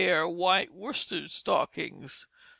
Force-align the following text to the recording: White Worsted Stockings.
White 0.25 0.71
Worsted 0.73 1.29
Stockings. 1.29 2.25